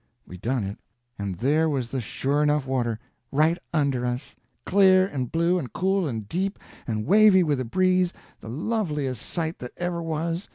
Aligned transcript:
We 0.25 0.35
done 0.39 0.63
it, 0.63 0.79
and 1.19 1.35
there 1.37 1.69
was 1.69 1.89
the 1.89 2.01
sure 2.01 2.41
enough 2.41 2.65
water 2.65 2.97
right 3.31 3.59
under 3.71 4.03
us!—clear, 4.03 5.05
and 5.05 5.31
blue, 5.31 5.59
and 5.59 5.71
cool, 5.73 6.07
and 6.07 6.27
deep, 6.27 6.57
and 6.87 7.05
wavy 7.05 7.43
with 7.43 7.59
the 7.59 7.65
breeze, 7.65 8.11
the 8.39 8.49
loveliest 8.49 9.21
sight 9.23 9.59
that 9.59 9.73
ever 9.77 10.01
was. 10.01 10.49